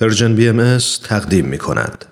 پرژن 0.00 0.34
بی 0.34 0.48
ام 0.48 0.78
تقدیم 1.04 1.44
می 1.44 1.58
کند. 1.58 2.04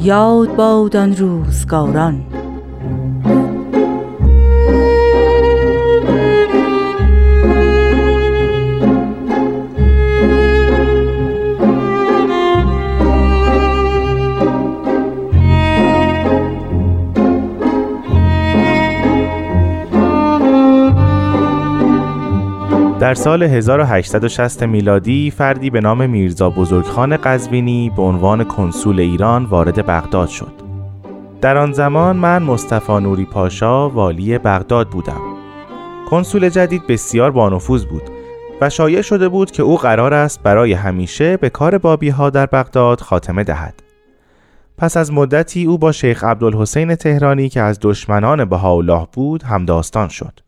یاد 0.00 0.56
باد 0.56 0.96
روزگاران 0.96 2.26
در 23.06 23.14
سال 23.14 23.42
1860 23.42 24.62
میلادی 24.62 25.30
فردی 25.30 25.70
به 25.70 25.80
نام 25.80 26.10
میرزا 26.10 26.50
بزرگخان 26.50 27.16
قزوینی 27.16 27.92
به 27.96 28.02
عنوان 28.02 28.44
کنسول 28.44 29.00
ایران 29.00 29.44
وارد 29.44 29.86
بغداد 29.86 30.28
شد. 30.28 30.52
در 31.40 31.56
آن 31.56 31.72
زمان 31.72 32.16
من 32.16 32.42
مصطفی 32.42 32.92
نوری 32.92 33.24
پاشا 33.24 33.88
والی 33.90 34.38
بغداد 34.38 34.88
بودم. 34.88 35.20
کنسول 36.10 36.48
جدید 36.48 36.86
بسیار 36.86 37.30
بانفوذ 37.30 37.84
بود 37.84 38.02
و 38.60 38.70
شایع 38.70 39.02
شده 39.02 39.28
بود 39.28 39.50
که 39.50 39.62
او 39.62 39.76
قرار 39.76 40.14
است 40.14 40.42
برای 40.42 40.72
همیشه 40.72 41.36
به 41.36 41.50
کار 41.50 41.78
بابی 41.78 42.08
ها 42.08 42.30
در 42.30 42.46
بغداد 42.46 43.00
خاتمه 43.00 43.44
دهد. 43.44 43.82
پس 44.78 44.96
از 44.96 45.12
مدتی 45.12 45.64
او 45.64 45.78
با 45.78 45.92
شیخ 45.92 46.24
عبدالحسین 46.24 46.94
تهرانی 46.94 47.48
که 47.48 47.60
از 47.60 47.78
دشمنان 47.82 48.44
بهاءالله 48.44 49.06
بود 49.12 49.42
همداستان 49.42 50.08
شد. 50.08 50.45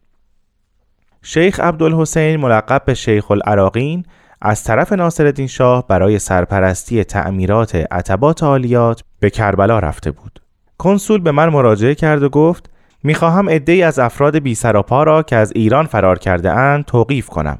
شیخ 1.22 1.60
عبدالحسین 1.60 2.36
ملقب 2.40 2.82
به 2.84 2.94
شیخ 2.94 3.30
العراقین 3.30 4.04
از 4.42 4.64
طرف 4.64 4.92
ناصرالدین 4.92 5.46
شاه 5.46 5.86
برای 5.86 6.18
سرپرستی 6.18 7.04
تعمیرات 7.04 7.74
عتبات 7.74 8.42
عالیات 8.42 9.02
به 9.20 9.30
کربلا 9.30 9.78
رفته 9.78 10.10
بود. 10.10 10.42
کنسول 10.78 11.20
به 11.20 11.32
من 11.32 11.48
مراجعه 11.48 11.94
کرد 11.94 12.22
و 12.22 12.28
گفت 12.28 12.70
می‌خواهم 13.02 13.50
عدهای 13.50 13.82
از 13.82 13.98
افراد 13.98 14.38
بی 14.38 14.54
سراپا 14.54 15.02
را 15.02 15.22
که 15.22 15.36
از 15.36 15.52
ایران 15.54 15.86
فرار 15.86 16.18
کرده 16.18 16.52
اند 16.52 16.84
توقیف 16.84 17.28
کنم. 17.28 17.58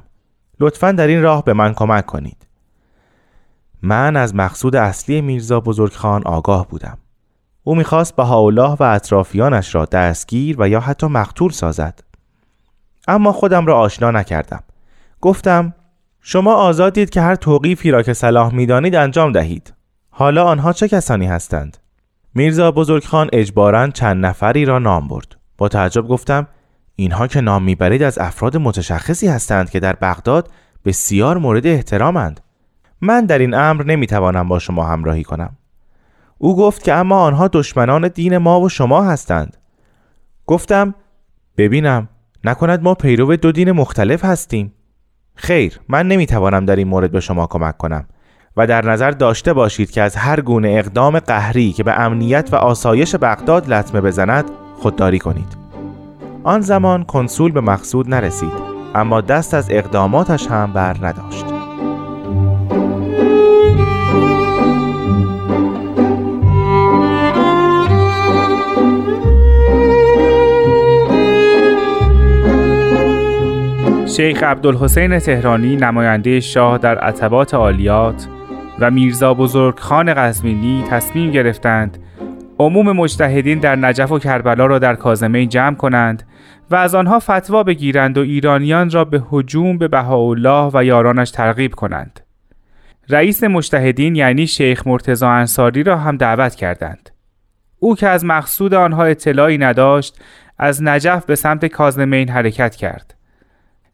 لطفا 0.61 0.93
در 0.93 1.07
این 1.07 1.23
راه 1.23 1.45
به 1.45 1.53
من 1.53 1.75
کمک 1.75 2.07
کنید. 2.07 2.47
من 3.83 4.17
از 4.17 4.35
مقصود 4.35 4.77
اصلی 4.77 5.21
میرزا 5.21 5.61
بزرگخان 5.61 6.23
آگاه 6.23 6.69
بودم. 6.69 6.99
او 7.65 7.75
می‌خواست 7.75 8.17
بهاءالله 8.17 8.77
و 8.81 8.83
اطرافیانش 8.83 9.75
را 9.75 9.85
دستگیر 9.85 10.57
و 10.59 10.69
یا 10.69 10.81
حتی 10.81 11.07
مقتول 11.07 11.51
سازد. 11.51 12.08
اما 13.09 13.33
خودم 13.33 13.67
را 13.67 13.79
آشنا 13.79 14.11
نکردم. 14.11 14.63
گفتم 15.21 15.75
شما 16.21 16.55
آزادید 16.55 17.11
که 17.11 17.21
هر 17.21 17.35
توقیفی 17.35 17.91
را 17.91 18.03
که 18.03 18.13
صلاح 18.13 18.55
می‌دانید 18.55 18.95
انجام 18.95 19.33
دهید. 19.33 19.75
حالا 20.11 20.45
آنها 20.45 20.73
چه 20.73 20.89
کسانی 20.89 21.27
هستند؟ 21.27 21.77
میرزا 22.35 22.71
بزرگخان 22.71 23.29
اجبارا 23.33 23.89
چند 23.89 24.27
نفری 24.27 24.65
را 24.65 24.79
نام 24.79 25.09
برد. 25.09 25.37
با 25.59 25.69
تعجب 25.69 26.09
گفتم 26.09 26.47
اینها 26.97 27.27
که 27.27 27.41
نام 27.41 27.63
می‌برید 27.63 28.03
از 28.03 28.19
افراد 28.19 28.57
متشخصی 28.57 29.29
هستند 29.29 29.71
که 29.71 29.81
در 29.81 29.93
بغداد 29.93 30.51
بسیار 30.85 31.39
مورد 31.39 31.67
احترامند. 31.67 32.41
من 33.01 33.27
در 33.27 33.39
این 33.39 33.55
امر 33.55 33.85
نمی‌توانم 33.85 34.49
با 34.49 34.59
شما 34.59 34.85
همراهی 34.87 35.25
کنم. 35.25 35.57
او 36.39 36.57
گفت 36.57 36.83
که 36.83 36.95
اما 36.95 37.21
آنها 37.21 37.49
دشمنان 37.49 38.09
دین 38.09 38.39
ما 38.39 38.61
و 38.61 38.69
شما 38.69 39.03
هستند. 39.03 39.57
گفتم 40.47 40.95
ببینم. 41.57 42.09
نکند 42.45 42.83
ما 42.83 42.95
پیرو 42.95 43.37
دو 43.37 43.53
دین 43.53 43.73
مختلف 43.73 44.25
هستیم. 44.25 44.73
خیر 45.35 45.81
من 45.89 46.09
نمی‌توانم 46.09 46.65
در 46.65 46.77
این 46.77 46.89
مورد 46.89 47.11
به 47.11 47.21
شما 47.21 47.47
کمک 47.47 47.77
کنم. 47.77 48.07
و 48.57 48.67
در 48.67 48.85
نظر 48.85 49.11
داشته 49.11 49.53
باشید 49.53 49.91
که 49.91 50.03
از 50.03 50.17
هر 50.17 50.41
گونه 50.41 50.69
اقدام 50.69 51.19
قهری 51.19 51.73
که 51.73 51.83
به 51.83 52.01
امنیت 52.01 52.49
و 52.53 52.57
آسایش 52.57 53.15
بغداد 53.15 53.73
لطمه 53.73 54.01
بزند 54.01 54.45
خودداری 54.79 55.19
کنید. 55.19 55.57
آن 56.45 56.61
زمان 56.61 57.05
کنسول 57.05 57.53
به 57.53 57.61
مقصود 57.61 58.15
نرسید 58.15 58.53
اما 58.95 59.21
دست 59.21 59.55
از 59.55 59.67
اقداماتش 59.71 60.47
هم 60.47 60.73
بر 60.73 60.97
نداشت. 61.03 61.58
شیخ 74.19 74.43
عبدالحسین 74.43 75.19
تهرانی 75.19 75.77
نماینده 75.77 76.41
شاه 76.41 76.79
در 76.79 76.99
عتبات 76.99 77.55
عالیات 77.55 78.27
و 78.79 78.91
میرزا 78.91 79.35
بزرگ 79.35 79.79
خان 79.79 80.15
قزوینی 80.15 80.85
تصمیم 80.91 81.31
گرفتند 81.31 81.99
عموم 82.59 82.93
مجتهدین 82.93 83.59
در 83.59 83.77
نجف 83.77 84.13
و 84.13 84.19
کربلا 84.19 84.67
را 84.67 84.79
در 84.79 84.95
کازمه 84.95 85.47
جمع 85.47 85.77
کنند 85.77 86.23
و 86.71 86.77
از 86.77 86.95
آنها 86.95 87.19
فتوا 87.19 87.63
بگیرند 87.63 88.19
و 88.19 88.21
ایرانیان 88.21 88.91
را 88.91 89.05
به 89.05 89.23
هجوم 89.33 89.79
به 89.79 89.89
بهاءالله 89.89 90.71
و 90.75 90.85
یارانش 90.85 91.31
ترغیب 91.31 91.75
کنند. 91.75 92.21
رئیس 93.09 93.45
مجتهدین 93.45 94.17
یعنی 94.17 94.47
شیخ 94.47 94.87
مرتضا 94.87 95.31
انصاری 95.31 95.83
را 95.83 95.97
هم 95.97 96.17
دعوت 96.17 96.55
کردند. 96.55 97.11
او 97.79 97.97
که 97.97 98.09
از 98.09 98.25
مقصود 98.25 98.75
آنها 98.75 99.05
اطلاعی 99.05 99.59
نداشت 99.59 100.21
از 100.59 100.83
نجف 100.83 101.25
به 101.25 101.35
سمت 101.35 101.67
کازمین 101.67 102.29
حرکت 102.29 102.77
کرد. 102.77 103.18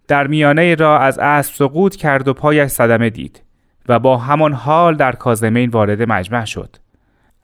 در 0.09 0.27
میانه 0.27 0.75
را 0.75 0.99
از 0.99 1.19
اسب 1.19 1.55
سقوط 1.55 1.97
کرد 1.97 2.29
و 2.29 2.35
پایش 2.35 2.71
صدمه 2.71 3.11
دید 3.11 3.43
و 3.89 3.99
با 3.99 4.17
همان 4.17 4.53
حال 4.53 4.97
در 4.97 5.13
کازمین 5.13 5.71
وارد 5.71 6.03
مجمع 6.03 6.45
شد. 6.45 6.77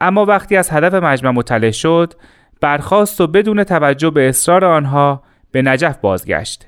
اما 0.00 0.24
وقتی 0.24 0.56
از 0.56 0.70
هدف 0.70 0.94
مجمع 0.94 1.30
مطلع 1.30 1.70
شد 1.70 2.14
برخواست 2.60 3.20
و 3.20 3.26
بدون 3.26 3.64
توجه 3.64 4.10
به 4.10 4.28
اصرار 4.28 4.64
آنها 4.64 5.22
به 5.50 5.62
نجف 5.62 5.96
بازگشت. 5.96 6.66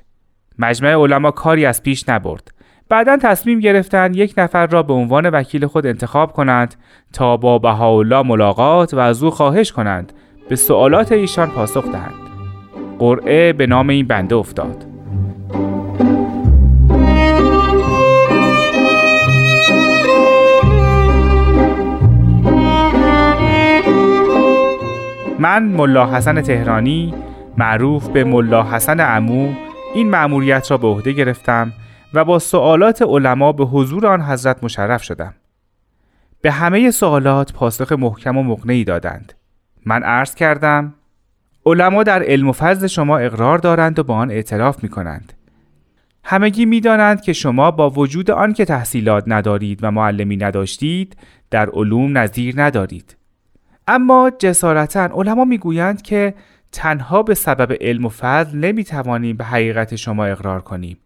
مجمع 0.59 0.89
علما 0.89 1.31
کاری 1.31 1.65
از 1.65 1.83
پیش 1.83 2.09
نبرد. 2.09 2.51
بعدا 2.89 3.17
تصمیم 3.17 3.59
گرفتند 3.59 4.15
یک 4.15 4.33
نفر 4.37 4.67
را 4.67 4.83
به 4.83 4.93
عنوان 4.93 5.29
وکیل 5.29 5.67
خود 5.67 5.87
انتخاب 5.87 6.33
کنند 6.33 6.75
تا 7.13 7.37
با 7.37 7.59
بهاءالله 7.59 8.21
ملاقات 8.21 8.93
و 8.93 8.99
از 8.99 9.23
او 9.23 9.29
خواهش 9.29 9.71
کنند 9.71 10.13
به 10.49 10.55
سوالات 10.55 11.11
ایشان 11.11 11.49
پاسخ 11.49 11.91
دهند. 11.91 12.13
قرعه 12.99 13.53
به 13.53 13.67
نام 13.67 13.89
این 13.89 14.07
بنده 14.07 14.35
افتاد. 14.35 14.92
من 25.43 25.63
ملا 25.63 26.15
حسن 26.15 26.41
تهرانی 26.41 27.13
معروف 27.57 28.09
به 28.09 28.23
ملا 28.23 28.63
حسن 28.63 29.15
امو 29.15 29.53
این 29.93 30.09
مأموریت 30.09 30.71
را 30.71 30.77
به 30.77 30.87
عهده 30.87 31.11
گرفتم 31.11 31.73
و 32.13 32.25
با 32.25 32.39
سوالات 32.39 33.01
علما 33.01 33.51
به 33.51 33.65
حضور 33.65 34.07
آن 34.07 34.21
حضرت 34.21 34.63
مشرف 34.63 35.03
شدم. 35.03 35.33
به 36.41 36.51
همه 36.51 36.91
سوالات 36.91 37.53
پاسخ 37.53 37.91
محکم 37.91 38.37
و 38.37 38.43
مقنعی 38.43 38.83
دادند. 38.83 39.33
من 39.85 40.03
عرض 40.03 40.35
کردم 40.35 40.93
علما 41.65 42.03
در 42.03 42.23
علم 42.23 42.49
و 42.49 42.51
فضل 42.51 42.87
شما 42.87 43.17
اقرار 43.17 43.57
دارند 43.57 43.99
و 43.99 44.03
با 44.03 44.15
آن 44.15 44.31
اعتراف 44.31 44.83
می 44.83 44.89
کنند. 44.89 45.33
همگی 46.23 46.65
می 46.65 46.81
دانند 46.81 47.21
که 47.21 47.33
شما 47.33 47.71
با 47.71 47.89
وجود 47.89 48.31
آن 48.31 48.53
که 48.53 48.65
تحصیلات 48.65 49.23
ندارید 49.27 49.79
و 49.81 49.91
معلمی 49.91 50.37
نداشتید 50.37 51.17
در 51.49 51.69
علوم 51.69 52.17
نظیر 52.17 52.53
ندارید. 52.57 53.17
اما 53.87 54.31
جسارتا 54.39 55.05
علما 55.05 55.45
می‌گویند 55.45 56.01
که 56.01 56.33
تنها 56.71 57.23
به 57.23 57.33
سبب 57.33 57.77
علم 57.81 58.05
و 58.05 58.09
فضل 58.09 58.57
نمی‌توانیم 58.57 59.37
به 59.37 59.43
حقیقت 59.43 59.95
شما 59.95 60.25
اقرار 60.25 60.61
کنیم. 60.61 60.97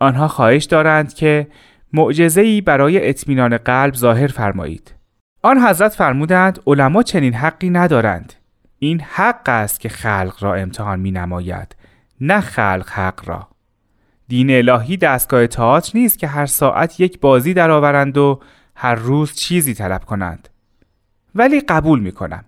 آنها 0.00 0.28
خواهش 0.28 0.64
دارند 0.64 1.14
که 1.14 1.46
معجزه‌ای 1.92 2.60
برای 2.60 3.08
اطمینان 3.08 3.56
قلب 3.56 3.94
ظاهر 3.94 4.26
فرمایید. 4.26 4.94
آن 5.42 5.58
حضرت 5.58 5.94
فرمودند 5.94 6.60
علما 6.66 7.02
چنین 7.02 7.34
حقی 7.34 7.70
ندارند. 7.70 8.32
این 8.78 9.00
حق 9.00 9.48
است 9.48 9.80
که 9.80 9.88
خلق 9.88 10.36
را 10.40 10.54
امتحان 10.54 11.00
می 11.00 11.10
نماید 11.10 11.76
نه 12.20 12.40
خلق 12.40 12.88
حق 12.88 13.28
را. 13.28 13.48
دین 14.28 14.50
الهی 14.50 14.96
دستگاه 14.96 15.46
تئاتر 15.46 15.98
نیست 15.98 16.18
که 16.18 16.26
هر 16.26 16.46
ساعت 16.46 17.00
یک 17.00 17.20
بازی 17.20 17.54
درآورند 17.54 18.18
و 18.18 18.40
هر 18.76 18.94
روز 18.94 19.34
چیزی 19.34 19.74
طلب 19.74 20.04
کنند. 20.04 20.48
ولی 21.34 21.60
قبول 21.60 22.00
می 22.00 22.12
کنم. 22.12 22.44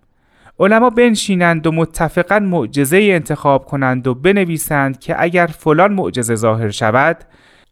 علما 0.59 0.91
بنشینند 0.91 1.67
و 1.67 1.73
متفقا 1.73 2.39
معجزه 2.39 2.97
انتخاب 2.97 3.65
کنند 3.65 4.07
و 4.07 4.15
بنویسند 4.15 4.99
که 4.99 5.23
اگر 5.23 5.47
فلان 5.47 5.93
معجزه 5.93 6.35
ظاهر 6.35 6.71
شود 6.71 7.17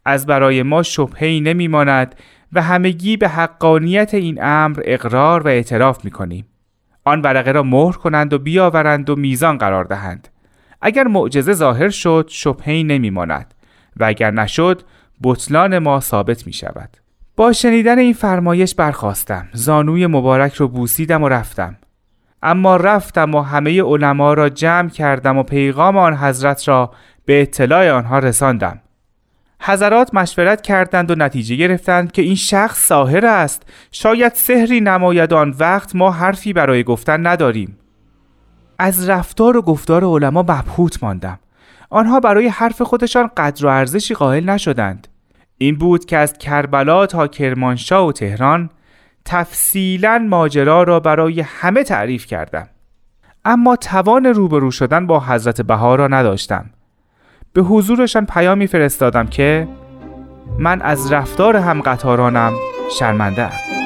از 0.04 0.26
برای 0.26 0.62
ما 0.62 0.82
شبهی 0.82 1.40
نمی 1.40 1.68
ماند 1.68 2.14
و 2.52 2.62
همگی 2.62 3.16
به 3.16 3.28
حقانیت 3.28 4.14
این 4.14 4.44
امر 4.44 4.80
اقرار 4.84 5.42
و 5.42 5.48
اعتراف 5.48 6.04
می 6.04 6.10
کنیم. 6.10 6.46
آن 7.04 7.20
ورقه 7.20 7.52
را 7.52 7.62
مهر 7.62 7.92
کنند 7.92 8.32
و 8.32 8.38
بیاورند 8.38 9.10
و 9.10 9.16
میزان 9.16 9.58
قرار 9.58 9.84
دهند. 9.84 10.28
اگر 10.80 11.04
معجزه 11.04 11.52
ظاهر 11.52 11.88
شد 11.88 12.26
شبهی 12.30 12.84
نمیماند 12.84 13.54
و 13.96 14.04
اگر 14.04 14.30
نشد 14.30 14.82
بطلان 15.22 15.78
ما 15.78 16.00
ثابت 16.00 16.46
می 16.46 16.52
شود 16.52 16.96
با 17.36 17.52
شنیدن 17.52 17.98
این 17.98 18.12
فرمایش 18.12 18.74
برخواستم 18.74 19.48
زانوی 19.52 20.06
مبارک 20.06 20.54
رو 20.54 20.68
بوسیدم 20.68 21.22
و 21.22 21.28
رفتم. 21.28 21.76
اما 22.42 22.76
رفتم 22.76 23.34
و 23.34 23.40
همه 23.40 23.82
علما 23.82 24.34
را 24.34 24.48
جمع 24.48 24.88
کردم 24.88 25.38
و 25.38 25.42
پیغام 25.42 25.96
آن 25.96 26.16
حضرت 26.16 26.68
را 26.68 26.90
به 27.24 27.42
اطلاع 27.42 27.90
آنها 27.90 28.18
رساندم. 28.18 28.80
حضرات 29.60 30.14
مشورت 30.14 30.60
کردند 30.62 31.10
و 31.10 31.14
نتیجه 31.14 31.56
گرفتند 31.56 32.12
که 32.12 32.22
این 32.22 32.34
شخص 32.34 32.86
ساهر 32.86 33.26
است. 33.26 33.62
شاید 33.92 34.32
سحری 34.34 34.80
نماید 34.80 35.32
آن 35.32 35.54
وقت 35.58 35.96
ما 35.96 36.10
حرفی 36.10 36.52
برای 36.52 36.84
گفتن 36.84 37.26
نداریم. 37.26 37.78
از 38.78 39.08
رفتار 39.08 39.56
و 39.56 39.62
گفتار 39.62 40.04
علما 40.04 40.42
مبهوت 40.42 41.02
ماندم. 41.02 41.38
آنها 41.90 42.20
برای 42.20 42.48
حرف 42.48 42.82
خودشان 42.82 43.30
قدر 43.36 43.66
و 43.66 43.68
ارزشی 43.68 44.14
قائل 44.14 44.50
نشدند. 44.50 45.08
این 45.58 45.76
بود 45.76 46.04
که 46.04 46.16
از 46.16 46.38
کربلا 46.38 47.06
تا 47.06 47.26
کرمانشاه 47.26 48.06
و 48.06 48.12
تهران 48.12 48.70
تفصیلا 49.24 50.26
ماجرا 50.28 50.82
را 50.82 51.00
برای 51.00 51.40
همه 51.40 51.84
تعریف 51.84 52.26
کردم 52.26 52.68
اما 53.44 53.76
توان 53.76 54.26
روبرو 54.26 54.70
شدن 54.70 55.06
با 55.06 55.20
حضرت 55.20 55.60
بها 55.60 55.94
را 55.94 56.08
نداشتم 56.08 56.70
به 57.52 57.62
حضورشان 57.62 58.26
پیامی 58.26 58.66
فرستادم 58.66 59.26
که 59.26 59.68
من 60.58 60.82
از 60.82 61.12
رفتار 61.12 61.56
هم 61.56 61.80
قطارانم 61.80 62.52
شرمنده 62.98 63.42
ام. 63.42 63.81